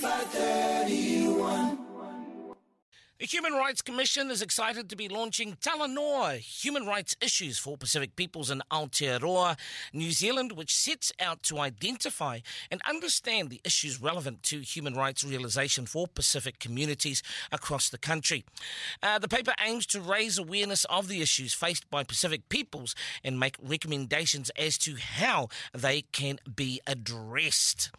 [0.00, 1.79] 531.
[3.20, 8.16] The Human Rights Commission is excited to be launching Talanoa Human Rights Issues for Pacific
[8.16, 9.58] Peoples in Aotearoa,
[9.92, 12.38] New Zealand, which sets out to identify
[12.70, 18.42] and understand the issues relevant to human rights realisation for Pacific communities across the country.
[19.02, 23.38] Uh, the paper aims to raise awareness of the issues faced by Pacific peoples and
[23.38, 27.90] make recommendations as to how they can be addressed.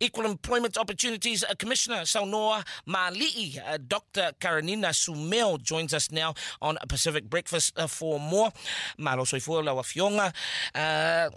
[0.00, 4.32] Equal Employment Opportunities uh, Commissioner Saunoa Mali'i, uh, Dr.
[4.50, 8.52] Karanina Sumeo joins us now on Pacific Breakfast uh, for more.
[8.98, 10.32] Malo soifua lawa fionga.
[10.74, 11.30] Uh,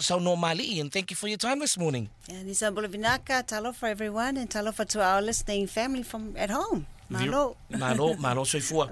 [0.00, 2.08] Saunoa Mali'i, and thank you for your time this morning.
[2.28, 6.50] And Nisa Bulavinaka, talo for everyone, and talo for to our listening family from at
[6.50, 6.86] home.
[7.10, 7.56] Malo.
[7.70, 8.88] Malo, malo soifua.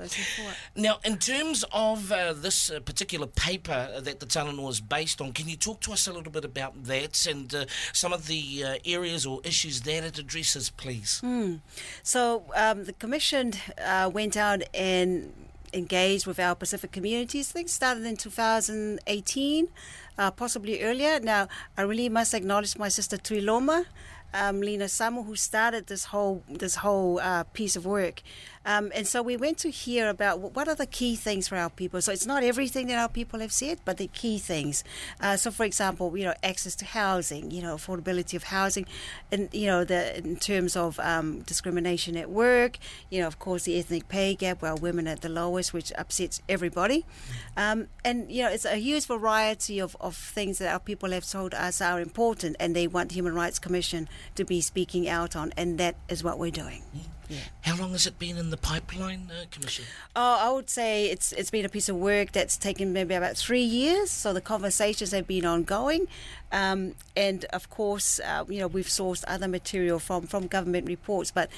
[0.75, 5.33] Now, in terms of uh, this uh, particular paper that the Talanoa is based on,
[5.33, 8.65] can you talk to us a little bit about that and uh, some of the
[8.65, 11.23] uh, areas or issues that it addresses, please?
[12.03, 13.53] So um, the commission
[13.85, 15.33] uh, went out and
[15.73, 17.53] engaged with our Pacific communities.
[17.53, 19.69] Things started in 2018,
[20.19, 21.21] uh, possibly earlier.
[21.21, 23.85] Now, I really must acknowledge my sister Tuiloma,
[24.35, 28.23] um, Lena Samu, who started this whole this whole uh, piece of work.
[28.65, 31.71] Um, and so we went to hear about what are the key things for our
[31.71, 32.01] people.
[32.03, 34.85] So it's not everything that our people have said, but the key things.
[35.21, 38.87] Uh, so, for example, you know, access to housing, you know, affordability of housing,
[39.33, 42.79] and you know, the in terms of um, discrimination at work,
[43.11, 45.93] you know, of course, the ethnic pay gap, where women are at the lowest, which
[45.97, 47.05] upsets everybody.
[47.57, 51.29] Um, and you know, it's a huge variety of, of things that our people have
[51.29, 55.37] told us are important, and they want the Human Rights Commission to be speaking out
[55.37, 56.83] on, and that is what we're doing.
[57.63, 59.45] How long has it been in the pipeline, uh?
[60.17, 63.37] Oh, I would say it's it's been a piece of work that's taken maybe about
[63.37, 64.11] three years.
[64.11, 66.09] So the conversations have been ongoing,
[66.53, 71.31] um, and of course, uh, you know, we've sourced other material from from government reports.
[71.31, 71.51] But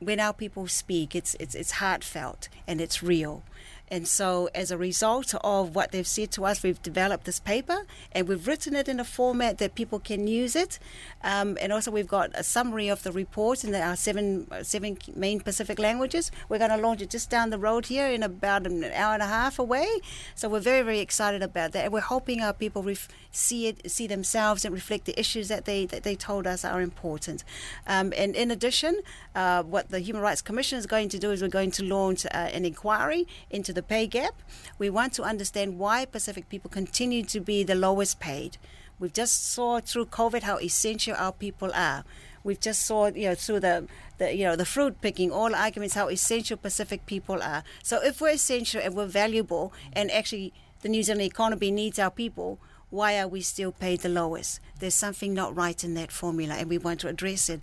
[0.00, 3.42] when our people speak, it's it's it's heartfelt and it's real.
[3.90, 7.86] And so, as a result of what they've said to us, we've developed this paper
[8.12, 10.78] and we've written it in a format that people can use it.
[11.22, 15.40] Um, and also, we've got a summary of the report in our seven seven main
[15.40, 16.30] Pacific languages.
[16.48, 19.22] We're going to launch it just down the road here in about an hour and
[19.22, 19.88] a half away.
[20.34, 21.84] So we're very very excited about that.
[21.84, 25.64] And we're hoping our people ref- see it, see themselves, and reflect the issues that
[25.64, 27.44] they that they told us are important.
[27.86, 29.00] Um, and in addition,
[29.34, 32.26] uh, what the Human Rights Commission is going to do is we're going to launch
[32.26, 34.34] uh, an inquiry into pay gap.
[34.78, 38.58] We want to understand why Pacific people continue to be the lowest paid.
[38.98, 42.04] We've just saw through COVID how essential our people are.
[42.42, 43.86] We've just saw, you know, through the,
[44.18, 47.62] the you know, the fruit picking, all arguments how essential Pacific people are.
[47.82, 50.52] So if we're essential and we're valuable, and actually
[50.82, 52.58] the New Zealand economy needs our people,
[52.90, 54.60] why are we still paid the lowest?
[54.78, 57.60] There's something not right in that formula, and we want to address it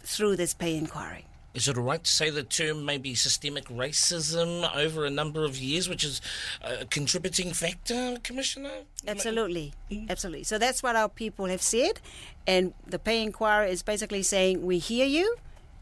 [0.00, 1.24] through this pay inquiry.
[1.58, 5.88] Is it right to say the term maybe systemic racism over a number of years,
[5.88, 6.20] which is
[6.62, 8.70] a contributing factor, Commissioner?
[9.08, 10.08] Absolutely, mm-hmm.
[10.08, 10.44] absolutely.
[10.44, 12.00] So that's what our people have said,
[12.46, 15.34] and the pay inquiry is basically saying we hear you,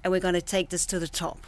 [0.03, 1.47] and we're going to take this to the top.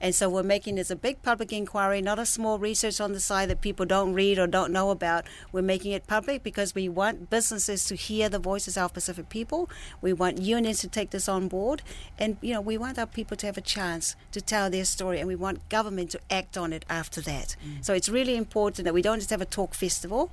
[0.00, 3.20] And so we're making this a big public inquiry, not a small research on the
[3.20, 5.26] side that people don't read or don't know about.
[5.52, 9.70] We're making it public because we want businesses to hear the voices of Pacific people.
[10.00, 11.82] We want unions to take this on board,
[12.18, 15.18] and you know we want our people to have a chance to tell their story,
[15.18, 17.56] and we want government to act on it after that.
[17.66, 17.84] Mm.
[17.84, 20.30] So it's really important that we don't just have a talk festival.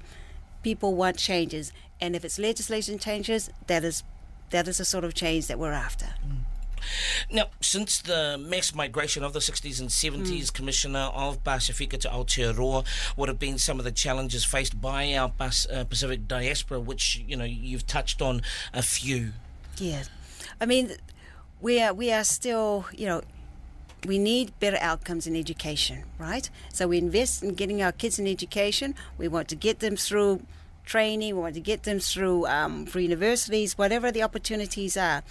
[0.62, 1.72] People want changes,
[2.02, 4.04] and if it's legislation changes, that is
[4.50, 6.06] that is the sort of change that we're after.
[6.06, 6.43] Mm.
[7.32, 12.88] Now, since the mass migration of the 60s and 70s, Commissioner of Pacifica to Aotearoa,
[13.16, 17.36] what have been some of the challenges faced by our uh, Pacific diaspora, which, you
[17.36, 18.42] know, you've touched on
[18.74, 19.32] a few?
[19.78, 20.04] Yeah,
[20.62, 20.96] I mean,
[21.64, 23.22] we are we are still you know
[24.06, 26.50] we need better outcomes in education, right?
[26.74, 28.96] So we invest in getting our kids in education.
[29.18, 30.42] We want to get them through
[30.86, 31.36] training.
[31.36, 35.24] We want to get them through um, for universities, whatever the opportunities are.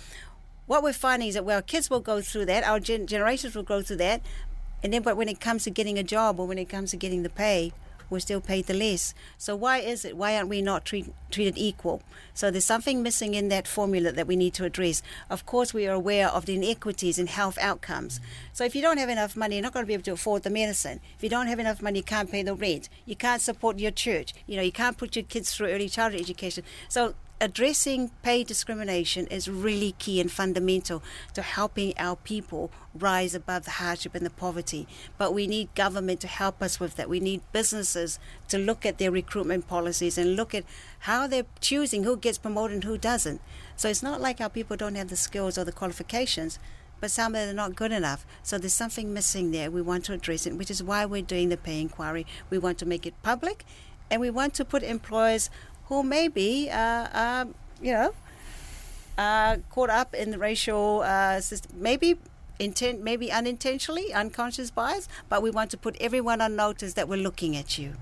[0.67, 2.65] What we're finding is that well, kids will go through that.
[2.65, 4.23] Our gen- generations will go through that,
[4.83, 6.97] and then but when it comes to getting a job or when it comes to
[6.97, 7.73] getting the pay,
[8.13, 9.15] we're still paid the less.
[9.39, 10.17] So why is it?
[10.17, 12.03] Why aren't we not treat, treated equal?
[12.35, 15.03] So there's something missing in that formula that we need to address.
[15.31, 18.21] Of course, we are aware of the inequities in health outcomes.
[18.53, 20.43] So if you don't have enough money, you're not going to be able to afford
[20.43, 21.01] the medicine.
[21.17, 22.89] If you don't have enough money, you can't pay the rent.
[23.07, 24.35] You can't support your church.
[24.47, 26.65] You know, you can't put your kids through early childhood education.
[26.89, 31.03] So addressing pay discrimination is really key and fundamental
[31.35, 34.87] to helping our people rise above the hardship and the poverty.
[35.19, 37.09] But we need government to help us with that.
[37.09, 40.65] We need businesses to look at their recruitment policies and look at
[41.01, 43.41] how they're choosing who gets promoted and who doesn't.
[43.75, 46.61] So it's not like our people don't have the skills or the qualifications
[47.01, 48.25] but some that are not good enough.
[48.45, 49.73] So there's something missing there.
[49.73, 52.25] We want to address it, which is why we're doing the pay inquiry.
[52.49, 53.65] We want to make it public,
[54.13, 55.49] and we want to put employers
[55.87, 57.45] who may be, uh, uh,
[57.81, 58.13] you know,
[59.19, 62.19] uh, caught up in the racial uh, system, maybe
[62.59, 67.23] intent, maybe unintentionally, unconscious bias, but we want to put everyone on notice that we're
[67.23, 67.93] looking at you.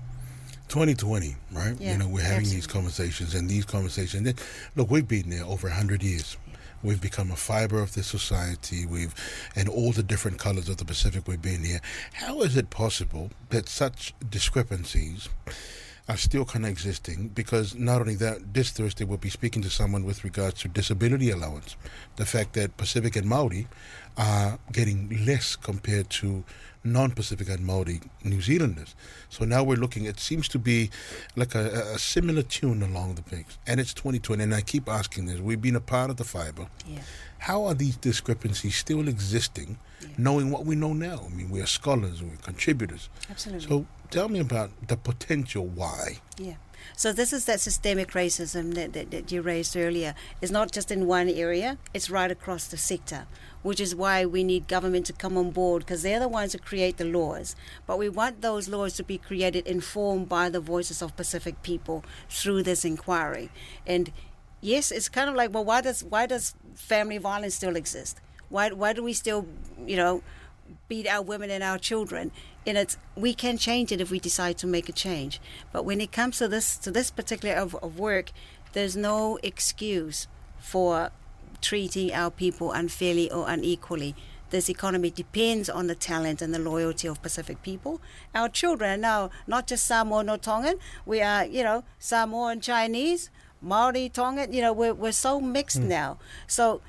[0.69, 1.75] 2020, right?
[1.79, 2.55] Yeah, you know, we're having absolutely.
[2.55, 4.41] these conversations, and these conversations.
[4.75, 6.37] Look, we've been there over 100 years.
[6.81, 8.85] We've become a fiber of the society.
[8.85, 9.13] We've,
[9.55, 11.81] and all the different colors of the Pacific, we've been here.
[12.13, 15.29] How is it possible that such discrepancies
[16.07, 17.29] are still kind of existing?
[17.29, 21.29] Because not only that, this Thursday we'll be speaking to someone with regards to disability
[21.29, 21.75] allowance.
[22.15, 23.67] The fact that Pacific and Maori
[24.17, 26.43] are getting less compared to
[26.83, 28.95] non-Pacific and Maori New Zealanders.
[29.29, 30.05] So now we're looking.
[30.05, 30.89] It seems to be
[31.35, 34.43] like a, a similar tune along the things, and it's 2020.
[34.43, 36.67] And I keep asking this: We've been a part of the fiber.
[36.87, 36.99] Yeah.
[37.39, 39.79] How are these discrepancies still existing,
[40.17, 41.23] knowing what we know now?
[41.25, 43.09] I mean, we are scholars, we're contributors.
[43.31, 43.67] Absolutely.
[43.67, 46.19] So tell me about the potential why.
[46.37, 46.55] Yeah.
[46.95, 50.13] So this is that systemic racism that, that, that you raised earlier.
[50.41, 53.27] It's not just in one area, it's right across the sector,
[53.63, 56.59] which is why we need government to come on board because they're the ones who
[56.59, 57.55] create the laws.
[57.85, 62.03] But we want those laws to be created informed by the voices of Pacific people
[62.29, 63.49] through this inquiry.
[63.85, 64.11] And
[64.61, 68.19] yes, it's kind of like, well, why does why does family violence still exist?
[68.49, 69.47] Why why do we still,
[69.85, 70.23] you know,
[70.87, 72.31] beat our women and our children?
[72.65, 75.39] And it's we can change it if we decide to make a change.
[75.71, 78.31] But when it comes to this to this particular of, of work,
[78.73, 80.27] there's no excuse
[80.59, 81.11] for
[81.61, 84.15] treating our people unfairly or unequally.
[84.49, 88.01] This economy depends on the talent and the loyalty of Pacific people.
[88.35, 90.77] Our children are now not just Samoan or Tongan.
[91.05, 93.29] We are, you know, Samoan Chinese,
[93.61, 94.51] Maori, Tongan.
[94.51, 95.87] You know, we're, we're so mixed hmm.
[95.87, 96.17] now.
[96.47, 96.81] So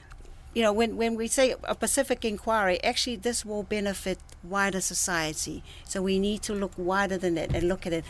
[0.55, 5.63] you know, when, when we say a Pacific inquiry, actually this will benefit wider society.
[5.85, 8.05] So we need to look wider than that and look at it.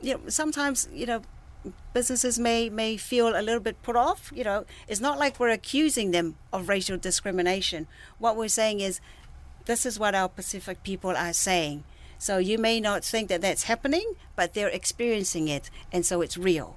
[0.00, 1.22] You know, sometimes, you know,
[1.92, 4.32] businesses may, may feel a little bit put off.
[4.34, 7.86] You know, it's not like we're accusing them of racial discrimination.
[8.18, 9.00] What we're saying is,
[9.66, 11.84] this is what our Pacific people are saying.
[12.18, 16.38] So you may not think that that's happening, but they're experiencing it, and so it's
[16.38, 16.76] real.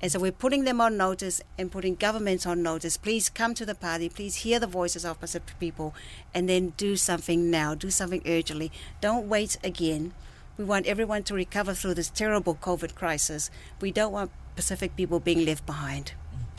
[0.00, 2.96] And so we're putting them on notice and putting governments on notice.
[2.96, 4.08] Please come to the party.
[4.08, 5.94] Please hear the voices of Pacific people
[6.34, 7.74] and then do something now.
[7.74, 8.70] Do something urgently.
[9.00, 10.12] Don't wait again.
[10.58, 13.50] We want everyone to recover through this terrible COVID crisis.
[13.80, 16.12] We don't want Pacific people being left behind.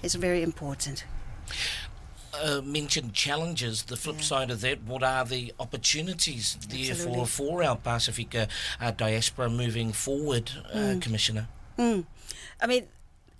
[0.04, 1.06] It's very important.
[2.34, 3.84] Uh, mentioned challenges.
[3.84, 8.48] The flip side of that, what are the opportunities therefore for our Pacifica
[8.82, 11.48] uh, diaspora moving forward, uh, Commissioner?
[11.78, 12.88] I mean,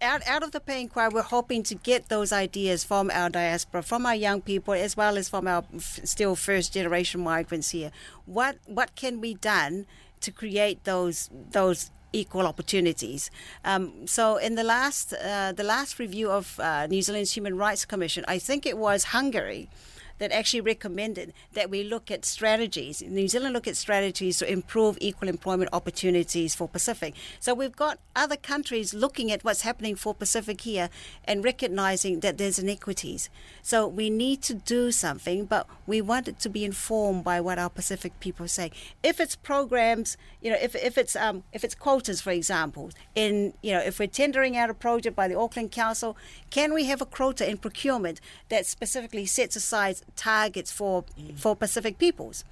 [0.02, 3.82] out, out of the pay inquiry, we're hoping to get those ideas from our diaspora,
[3.84, 7.92] from our young people, as well as from our f- still first generation migrants here.
[8.26, 9.86] What what can be done
[10.22, 13.32] to create those those equal opportunities?
[13.64, 17.86] Um, so, in the last uh, the last review of uh, New Zealand's Human Rights
[17.86, 19.70] Commission, I think it was Hungary
[20.18, 23.02] that actually recommended that we look at strategies.
[23.02, 27.14] New Zealand look at strategies to improve equal employment opportunities for Pacific.
[27.40, 30.90] So we've got other countries looking at what's happening for Pacific here
[31.26, 33.30] and recognizing that there's inequities.
[33.62, 37.60] So we need to do something, but we want it to be informed by what
[37.60, 38.72] our Pacific people say.
[39.04, 43.54] If it's programs, you know, if, if it's um, if it's quotas, for example, in
[43.62, 46.16] you know, if we're tendering out a project by the Auckland Council,
[46.50, 51.98] can we have a quota in procurement that specifically sets aside targets for for Pacific
[51.98, 52.44] peoples?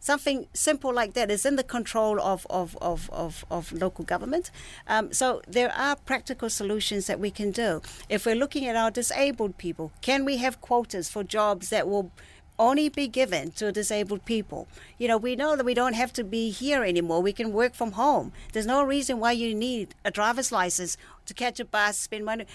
[0.00, 4.50] Something simple like that is in the control of, of, of, of, of local government.
[4.88, 7.82] Um, so there are practical solutions that we can do.
[8.08, 12.10] If we're looking at our disabled people, can we have quotas for jobs that will
[12.58, 14.68] only be given to disabled people.
[14.98, 17.20] You know, we know that we don't have to be here anymore.
[17.20, 18.32] We can work from home.
[18.52, 22.46] There's no reason why you need a driver's license to catch a bus, spend money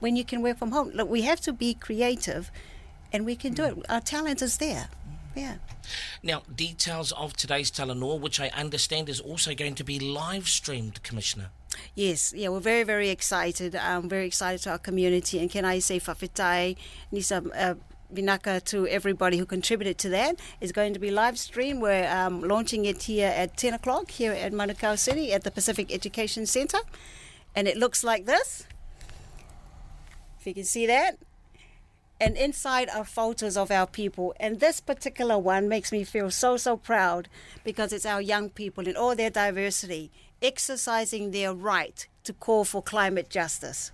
[0.00, 0.90] when you can work from home.
[0.90, 2.50] Look, we have to be creative
[3.14, 3.74] and we can do it.
[3.88, 4.88] Our talent is there.
[5.36, 5.54] Yeah.
[6.22, 11.02] Now, details of today's Talanoa, which I understand is also going to be live streamed,
[11.04, 11.50] Commissioner.
[11.94, 13.76] Yes, yeah, we're very, very excited.
[13.76, 15.38] I'm very excited to our community.
[15.38, 16.76] And can I say fa'afetai,
[17.12, 17.74] nisa uh,
[18.12, 20.40] vinaka to everybody who contributed to that.
[20.60, 21.80] It's going to be live stream.
[21.80, 25.92] We're um, launching it here at 10 o'clock here at Manukau City at the Pacific
[25.92, 26.82] Education Centre.
[27.54, 28.66] And it looks like this.
[30.40, 31.16] If you can see that.
[32.24, 34.34] And inside are photos of our people.
[34.40, 37.28] And this particular one makes me feel so, so proud
[37.64, 42.82] because it's our young people in all their diversity exercising their right to call for
[42.82, 43.92] climate justice.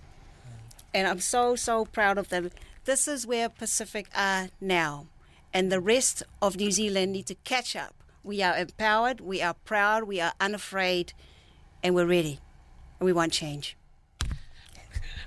[0.93, 2.51] And I'm so, so proud of them.
[2.85, 5.07] This is where Pacific are now.
[5.53, 7.95] And the rest of New Zealand need to catch up.
[8.23, 11.11] We are empowered, we are proud, we are unafraid,
[11.83, 12.39] and we're ready.
[12.97, 13.75] And we want change.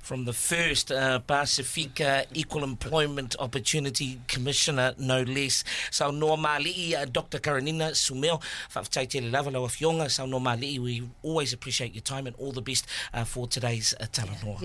[0.05, 5.65] From the first uh, Pacifica Equal Employment Opportunity Commissioner, no less.
[5.91, 7.39] Saunoa Mali'i, uh, Dr.
[7.39, 10.11] Karanina Sumeo, fa'afetai te le lava lau fionga.
[10.11, 14.05] Sau noa we always appreciate your time and all the best uh, for today's uh,
[14.05, 14.61] Talanoa.